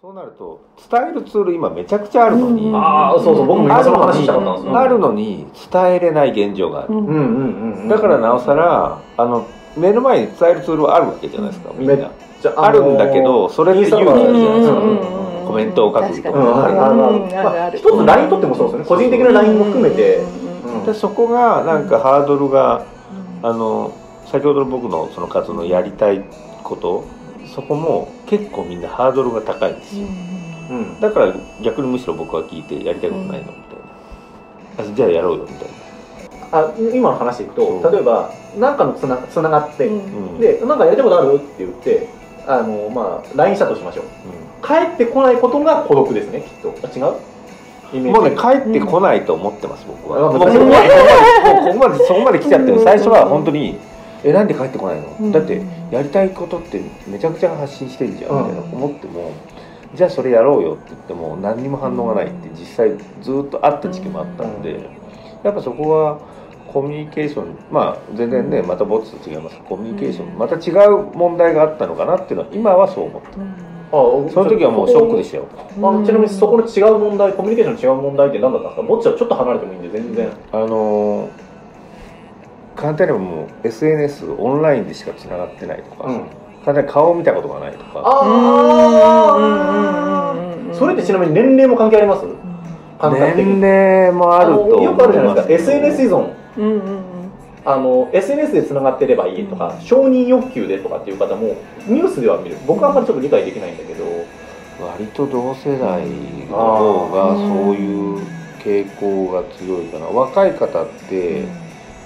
[0.00, 4.78] そうなると伝えるツール今めちゃくちゃあるのに、ああそうそう僕も今その話したかったんですよ。
[4.78, 7.88] あるのに伝えれない現状がある、うんうんうんうん。
[7.88, 9.46] だからなおさらあの
[9.76, 11.96] 目の前に伝えるツールはあるわけじゃないですかみんな。
[11.96, 12.06] めっ
[12.40, 15.48] ちゃあるんだけどそれって勇気じゃないですか。
[15.48, 16.34] コメントを書く確かに。
[16.36, 18.84] うんあるあるまあ一つ LINE 取ってもそうですよね。
[18.84, 20.18] 個人的な LINE も含めて。
[20.18, 20.37] うん
[20.86, 22.84] でそこがなんかハードルが
[23.42, 23.92] あの
[24.26, 26.24] 先ほどの僕のその活動のやりたい
[26.62, 27.04] こと
[27.54, 30.06] そこも結構みんなハードルが高いんですよ。
[30.70, 33.52] うんだから逆にむしろ僕は聞いてやりたいことないのみ
[34.76, 34.92] たいな。
[34.92, 35.68] あじゃあやろうよみたい
[36.52, 37.82] あ今の話でいくうん。
[37.82, 40.38] と例えば何かのつなつながってな、うん。
[40.40, 42.08] でなんかやりたいことあるって言って
[42.46, 44.04] あのまあ LINE したとしましょう。
[44.66, 46.74] 帰ってこないことが孤独ですねきっと。
[46.82, 47.16] あ違う？
[47.92, 50.68] もうね帰ってこないと思ってます僕は、うんもうここまでもう
[51.66, 53.78] ここまでそこまで来ちゃってる最初は本当に
[54.24, 55.08] 「えなんで帰ってこないの？
[55.20, 55.32] うん。
[55.32, 59.32] だってやりたいことってめちゃくちゃ発信してるじゃん」うんみたいな思っても
[59.94, 62.90] 「じゃあそれやろうよ」って言っても何にも反応がないって実際
[63.22, 64.80] ずっとあった時期もあったんで
[65.42, 66.18] やっぱそこは
[66.70, 69.56] コミュニケーションまあ全然ねまたボツと違います。
[69.66, 73.40] コミュニケーションまた違う問題があったのかなっていうのは今はそう思ってあ
[73.90, 75.46] その時はもうショックでしたよ。
[75.54, 75.56] あ
[76.04, 78.86] ちなみにそこの違う問題コミュニケーションの違う問題って何だったんですか？
[78.86, 80.28] ぼっちはちょっと離れてもいいんで全然。
[80.52, 81.28] あのー
[82.76, 86.20] 簡単に言えばもう SNS オンラインでしかつながってないとか、うん。
[86.64, 88.02] 簡単に顔を見たことがないとか。
[88.04, 88.10] あ
[90.70, 92.24] あそれってちなみに年齢も関係あります？
[93.02, 93.60] 年に。
[93.60, 95.72] 齢もあると思いよくあるじゃないですか。
[95.72, 96.30] SNS 依存。
[96.58, 96.74] うんうんう
[97.14, 97.17] ん
[97.68, 102.56] あの SNS でつながってればいいとか承認欲求でとかっていう方もニュースでは見る。
[102.66, 104.04] 僕はあんまりちょっと理解できないんだけど。
[104.80, 106.06] 割と同世代
[106.48, 108.18] の方がそういう
[108.60, 110.06] 傾向が強いかな。
[110.06, 111.44] 若い方って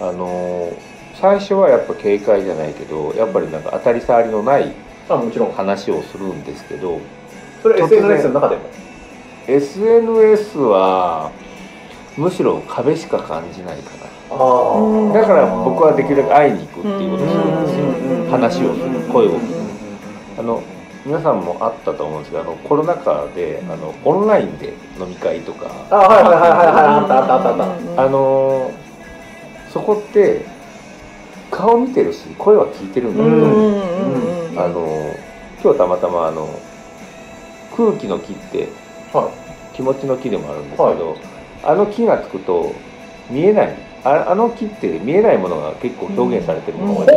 [0.00, 4.72] あのー最初はやっぱ警戒じゃないけどやっぱりなんか当たり障りのない
[5.08, 5.52] あもちろん。
[5.52, 7.00] 話をするんですけど
[7.62, 8.62] それは SNS の中でも。
[9.46, 11.30] SNS は
[12.16, 14.06] むしろ壁しか感じないかな。
[14.06, 14.13] あ
[15.12, 19.38] だから僕はできるだけ会いに行くっていうことをするんですよ話をする声を。
[19.38, 19.46] 聞
[20.36, 20.62] くあの
[21.04, 25.66] 皆さんもあったと思うんですけどあのコロナ禍であのオンラインで飲み会とか。
[25.90, 26.84] あはいはいはいはいはい。
[26.86, 28.02] あったあったあったあった。
[28.02, 28.72] あの
[29.72, 30.46] そこって
[31.50, 35.14] 顔見てるし声は聞いてるんだけど、あの
[35.62, 36.48] 今日たまたまあの
[37.76, 38.68] 空気の木って
[39.12, 39.30] は
[39.74, 41.16] 気持ちの木でもあるんですけど、
[41.62, 42.72] あの木がつくと
[43.30, 47.12] 見えないああの木って見えないものが結構表現されてるものが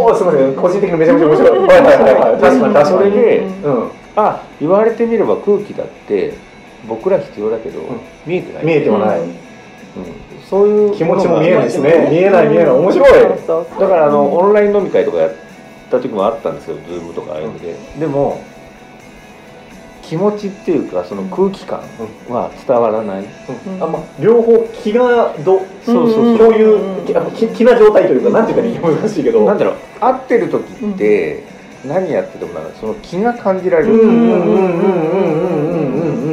[0.00, 0.54] おおすみません。
[0.54, 1.58] 個人的にめちゃめちゃ面白い。
[1.58, 2.40] はいはいはいはい。
[2.40, 2.86] 確かに確かに。
[2.86, 3.90] それでうん。
[4.16, 6.34] あ言われてみれば空気だって
[6.88, 8.00] 僕ら必要だけど、ん。
[8.26, 8.64] 見えてない。
[8.64, 9.20] 見えてはない。
[9.20, 9.36] うん。
[10.48, 12.08] そういう気持ちも見えないですね。
[12.10, 12.66] 見えない見えない。
[12.70, 13.12] 面白い。
[13.78, 15.32] だからあのオンライン飲み会とかやっ
[15.90, 16.76] た時もあったんですよ。
[16.88, 18.42] Zoom とかああいうので、でも
[20.10, 21.78] 気持ちっていうかその空気感
[22.28, 23.24] は伝わらない、
[23.80, 26.78] あまあ、両方気がどそうそう共有
[27.36, 29.44] 気気な状態というか何ていうか難しいけど。
[29.46, 29.74] 何だろう。
[30.00, 31.44] 合ってる時って
[31.86, 33.92] 何やっててもなんかその気が感じられる。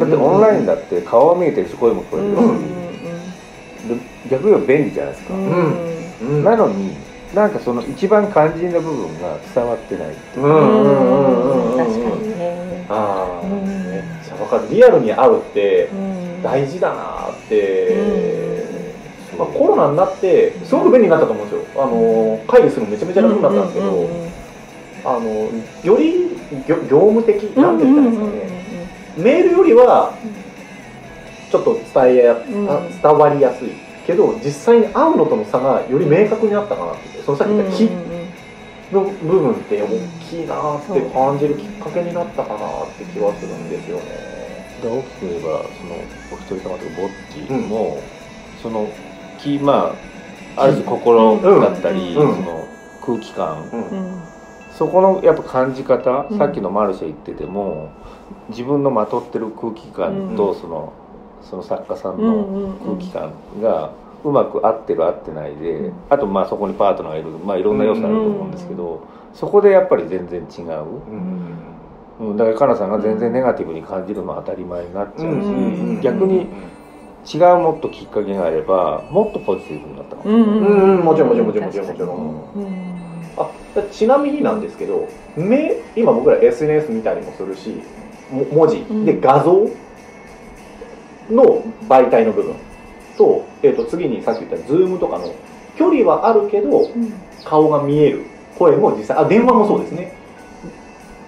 [0.00, 2.28] だってオンラインだって顔は見えてるし声も聞こえて
[3.90, 4.00] るし
[4.30, 6.96] 逆に便利じゃないですか、なのに
[7.34, 12.27] なんかその一番肝心な部分が伝わってないっていう。
[12.88, 13.66] ああうん。
[13.66, 14.68] めっちゃわかる。
[14.70, 16.42] リアルに会うってうん。
[16.42, 18.64] 大事だなって、
[19.36, 21.82] まあ、コロナになってすごく便利になったと思うんですよ。
[21.82, 24.30] あの会議するのめちゃめちゃ楽になったんですけど、うんうんうんうん。
[25.04, 25.28] あの
[25.84, 28.58] より業業務的なんて言ったんですかね、うん
[29.22, 30.14] メールよりは
[31.50, 33.70] ちょっと伝えや、伝わりやすい。
[34.06, 37.20] けど実際に会うのとの差がより明確にあったかなって。
[37.26, 37.84] そのさっき言った気
[38.92, 39.88] の部分って大
[40.20, 44.02] きいなって感じるきっかけになったかなって気はするんですよね。
[44.82, 45.94] で大きく言えばその
[46.32, 47.98] お一人様とかぼっちも、
[48.62, 48.88] その
[49.38, 49.94] 気ま
[50.56, 52.34] あある種心だったり、うん。
[52.36, 52.64] その
[53.04, 53.88] 空気感、うん。
[53.88, 54.22] うん。
[54.72, 56.38] そこのやっぱ感じ方、うん。
[56.38, 57.90] さっきのマルシェ言ってても
[58.50, 60.92] 自分のまとってる空気感とその,、
[61.42, 62.96] その作家さんうんうんのうん。
[62.96, 63.90] 空気感が
[64.24, 65.92] うまく合ってる合ってないで、うん。
[66.10, 70.84] あとまあそこにパートナーがいる、まあ、いろんな要素あると思うんですけど、そこでやっぱり全然違う、
[72.20, 72.30] うん。
[72.30, 76.00] うん、だからかなさんが全然ネガティブに感じるのは当たり前になっちゃうし、うん。
[76.00, 76.48] 逆に
[77.32, 81.04] 違うもっときっかけがあればもっとポジティブになったかも、うんうんうん。
[81.04, 82.64] もちろんもちろんもちろんもちろんもちろん。
[82.64, 82.88] うん。
[83.36, 83.50] あ
[83.92, 87.80] ちなみになんですけど目今僕ら SNS 見たりもするし
[88.30, 88.78] も文字。
[88.78, 89.04] うん。
[89.04, 89.68] で画像
[91.30, 92.56] の媒体の部分
[93.18, 95.34] と,、えー、と次にさっき言った Zoom とかの
[95.76, 97.12] 距離はあるけどうん。
[97.44, 98.24] 顔が見える。
[98.58, 100.12] 声も実際あ電話もそうですね。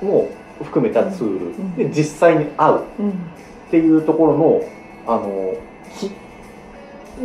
[0.00, 0.28] も
[0.60, 1.74] う含めたツール、ん。
[1.76, 2.80] で実際に会う。
[2.98, 3.10] うん。
[3.10, 3.12] っ
[3.70, 4.62] ていうところの
[5.06, 5.54] あの
[5.98, 6.10] 気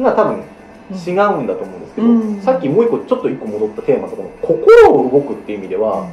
[0.01, 0.44] が多分
[0.92, 2.42] 違うんだと思うんですけど、うん。
[2.42, 6.09] さっきもう一個ちょっと一個戻ったテーマのところ心を動くっていう意味では、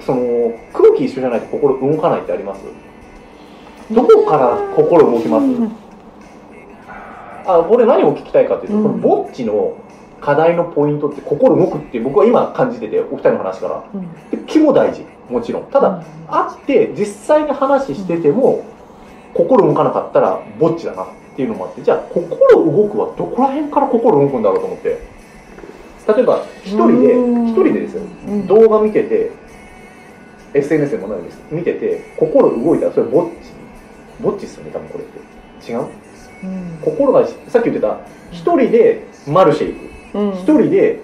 [0.00, 2.62] その空気一緒じゃないと心動かないってあります？
[3.92, 5.72] どこから心動きます、うん
[7.48, 9.00] あこれ何を聞きたいかっていうと、うん。
[9.00, 9.76] このぼっちの
[10.20, 13.84] 課題のポイントって心動くって僕は今感じててお二人の話から。
[13.94, 14.30] うん。
[14.30, 15.04] で気も大事。
[15.30, 15.64] もちろん。
[15.70, 18.64] ただ、会って実際に話してても
[19.34, 21.06] 心動かなかったらぼっちだなっ
[21.36, 21.82] ていうのもあって。
[21.82, 24.98] じゃあ心動くはどこら辺から心動くんだろうと思って。
[26.08, 27.48] 例えば一人でうん。
[27.48, 28.02] 一人でですよ。
[28.26, 28.46] うん。
[28.46, 29.30] 動画見てて
[30.54, 31.40] SNS でもないです。
[31.50, 34.22] 見てて心動いたらそれぼっち？
[34.22, 35.70] ぼっちっすよね多分これって。
[35.70, 35.80] 違う？
[35.80, 36.07] うん
[36.82, 37.98] 心がさっき言ってた
[38.30, 39.78] 一人でマルシェ行
[40.12, 40.18] く。
[40.18, 40.32] うん。
[40.32, 41.00] 一人で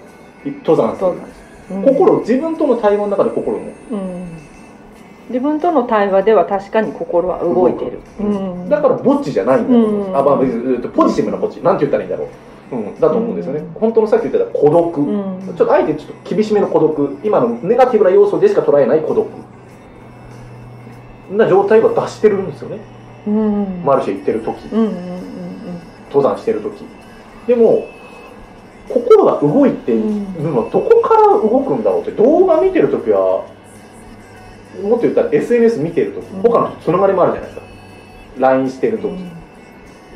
[0.65, 1.11] 登山する。
[1.83, 4.27] 心自分との対話の中で心もうん。
[5.29, 8.69] 自分との対話では確かに心は動いてる、うん。
[8.69, 9.91] だからぼっちじゃないんだと思う。
[9.93, 10.17] んです、うん。
[10.17, 10.37] あまあ
[10.89, 12.29] ポジティブなぼっちなんて言ったらいいんだろ
[12.71, 13.73] う、うん、だと思うんですよね、うん。
[13.73, 15.41] 本当のさっき言ってた孤独、うん。
[15.47, 17.17] ちょっとあえてちょっと厳しめの孤独。
[17.23, 19.27] 今のネガティブな要素でしか捉えない孤独。
[21.31, 22.75] な状態は出してるんですよね。
[22.75, 22.94] うん
[23.29, 24.57] マルシェ行ってる時。
[26.09, 26.83] 登山してる時。
[27.47, 27.87] でも
[28.89, 33.45] 心が動いてるのはどこから動くんだろうって動画見てる時は
[34.83, 36.25] もっと言ったら SNS 見てる時。
[36.27, 36.41] うん。
[36.41, 37.65] 他の人つながりもあるじゃないですか。
[38.37, 39.13] LINE してる時。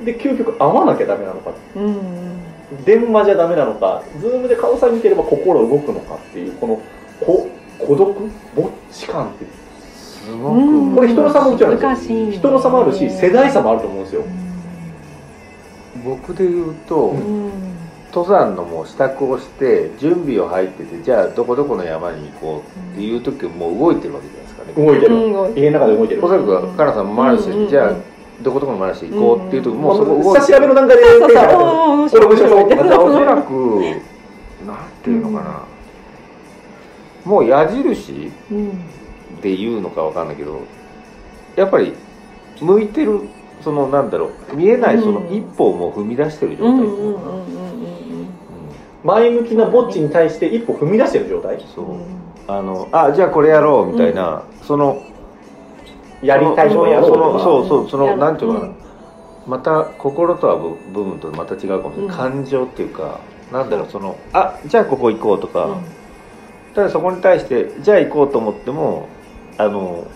[0.05, 1.51] で究極会わなきゃダメなのか。
[2.85, 4.03] 電話じゃダメなのか。
[4.19, 6.81] Zoom で顔さえ見てれば心動くのかっていうこの
[7.19, 7.47] こ
[7.79, 8.13] 孤独？
[8.55, 9.45] ぼっち感って
[10.37, 14.23] これ人の差ももちろん人の差もあるし世代差もあると思うんですよ。
[16.05, 17.51] 僕で言うと、うん。
[18.11, 25.15] 登山のもう支度をして準備を入っててじゃあどこどこの山に行こうっていう時もう動いてるわけじゃないですかね、動いてる。
[25.15, 26.25] うん家の中で動いてる。
[26.25, 27.93] おそらくカナさんもマルシェ、じゃあ
[28.41, 31.59] どこどこのマルシェ行こうっていう時もうそこ動いて下調べの段階で手がそう
[31.97, 33.49] 面これ面白そうおそらく
[34.65, 35.61] なんていうのかな、
[37.25, 38.71] もう矢印うん
[39.39, 40.61] っていうのかわかんないけど
[41.55, 41.93] やっぱり
[42.61, 43.21] 向いてる
[43.61, 47.49] そのなんだろう見えないそのうん一歩をもう踏み出してる状態、うんうんうんうんうん
[49.01, 51.57] 前向きなぼっちに対して一歩踏み出してる状態。
[51.73, 51.85] そう。
[52.47, 55.01] あのあじゃあこれやろうみたいな、その
[56.21, 58.75] やりたいのをやろうそうそうそのなんていうのかな、うん。
[59.47, 62.09] また心とは部部分とまた違うかもしれない、うん。
[62.09, 63.21] 感情っていうか
[63.53, 65.83] なんだろうそのあじゃあここ行こうとか、うん。
[66.75, 69.07] ただそこに対してじゃあ行こうと思っても
[69.59, 70.07] あの、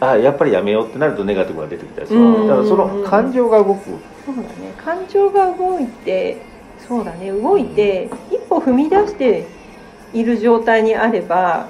[0.00, 2.46] あやっぱりやめようってなるとネガティブが出てきたりする、うん。
[2.46, 3.90] だからその感情が動く、
[4.26, 4.48] そうだね。
[4.76, 6.42] 感情が動いて
[6.86, 7.32] そうだね。
[7.32, 9.46] 動いて一歩踏み出して
[10.12, 11.68] いる状態にあれば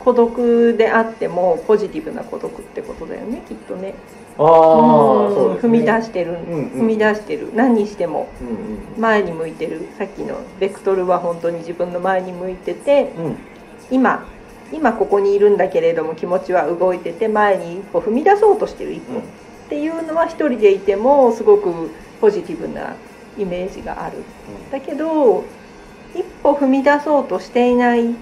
[0.00, 3.94] 孤独であってもポジティブな孤独ってことだよねきっとね。
[4.36, 5.54] ああうん。
[5.54, 5.60] ね。
[5.60, 6.68] 踏み出してる、んうん。
[6.70, 7.50] 踏み出してる。
[7.54, 8.28] 何にしても。
[8.40, 9.00] うんうん。
[9.00, 9.86] 前に向いてる。
[9.96, 13.36] さっきのベクトルは本当に自分の前に向いててうん。
[13.92, 14.26] 今
[14.72, 19.22] 今ここにいるんだけれども気持ちは動いてて前に一歩踏み出そうとしてる一歩、っ
[19.68, 22.94] ていうのは一人でいてもすごくポジティブな
[23.38, 24.18] イメージがある。
[24.70, 25.44] だけど
[26.14, 28.14] 一歩踏み出そうとしていない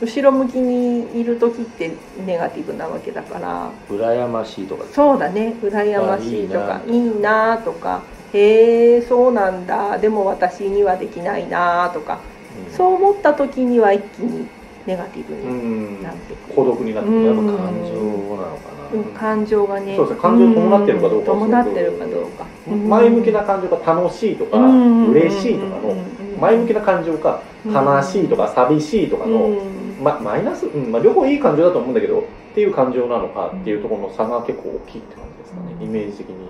[0.00, 1.92] 後ろ向きにいる時って
[2.24, 3.70] ネガティブなわけだから。
[3.88, 4.84] 羨ましいとか。
[4.92, 5.54] そうだね。
[5.62, 8.02] 羨ましいとかあいいいいなとか。
[8.32, 9.98] へえそうなんだ。
[9.98, 12.20] でも私にはできないなとか。
[12.66, 12.74] うん。
[12.74, 14.46] そう思った時には一気に
[14.86, 16.02] ネガティブうにん。
[16.02, 16.54] なってくる。
[16.54, 19.04] 孤独になってうんやっぱくる感情なのかな、うん。
[19.14, 20.20] 感情がねそうですね。
[20.22, 22.46] 感情伴ってるかどうかは伴ってるかどうか。
[22.66, 25.96] 前向きな感情が楽しいとかうん嬉しいとかの
[26.40, 29.58] 前向きな感情か悲しいとか寂しいとかのうん。
[30.02, 30.90] ま、マイナス、うん。
[30.90, 32.22] まあ、両方いい感情だと思うんだけどっ
[32.54, 35.86] ていう感情なのかっていうところの差が結構大きいって感じですかね、うん。
[35.86, 36.48] イメージ的に。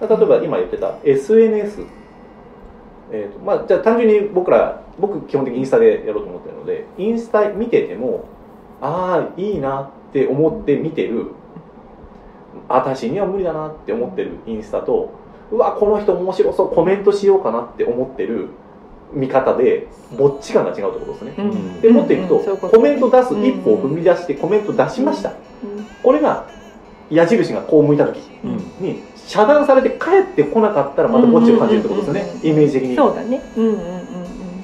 [0.00, 1.84] 例えば今言ってた SNS
[3.12, 8.24] えーとまあ、じゃあ単純に僕ら僕基本的にインスタでやろうと思ってるのでインスタ見てても
[8.80, 11.32] ああいいなって思って見てる
[12.68, 15.12] 私には無理だなって思ってるインスタと
[15.50, 18.48] うわこの人面白そうコメントしようかなって思ってる
[19.12, 21.80] 見方でぼっち感が違うってことですね、うん。
[21.80, 22.56] でもっといくと、うん。
[22.56, 25.32] コメント出す一歩を踏み出してコメント出しました、
[26.02, 26.46] これが
[27.10, 28.56] 矢印がこう向いた時うん。
[28.80, 32.96] に遮断されて帰ってこなかったらまたぼっちを感じるってことですね、イメージ的に。
[32.96, 33.42] そうだね。
[33.56, 33.99] うんうん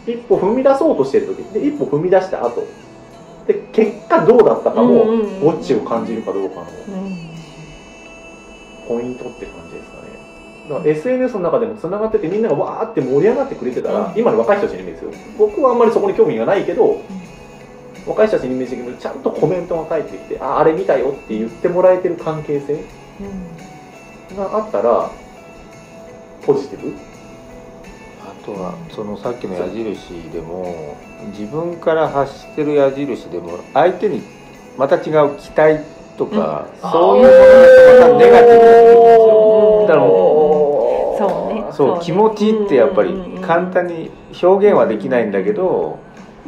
[0.07, 2.67] 一歩踏み出そうとしてる時で一歩踏み出した後
[3.47, 5.07] で結果どうだったかも、
[5.41, 7.29] ぼっちを感じるかどうかのうん。
[8.89, 10.09] ポイントって感じですかね。
[10.69, 14.19] だから SNS の中でもつながっててみんながわーって盛り上がってくれてたら、うん。
[14.19, 15.23] 今の若い人たちのイメージですよ。
[15.39, 17.01] 僕はあんまりそこに興味がないけど、
[18.07, 22.85] 若い人たちのイメージ的にちゃんとコメントが返ってきてああれ見たよって言ってもらえてる関係性
[24.37, 25.11] があったら
[26.45, 26.89] ポジティブ？
[26.89, 27.16] あ
[28.47, 30.97] とはそのさっきの矢印でも
[31.37, 34.23] 自分から発してる矢印でも相手に
[34.79, 35.85] また違う期待
[36.17, 41.65] とか、そういうものがまたネガティブになってくるんですよだからもそうね。
[41.73, 43.13] そう気持ちってやっぱり
[43.43, 44.11] 簡単に
[44.43, 45.99] 表現はできないんだけど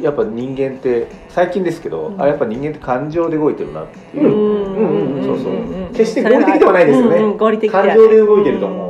[0.01, 2.21] やっぱ人間って最近ですけど、うん。
[2.21, 4.75] あやっぱ人間って感情で動いてるなっていう、うん。
[4.75, 5.93] うんうんそうそう。
[5.93, 7.17] 決して合理的ではないですよね。
[7.17, 8.88] うんうん感情で動いてると思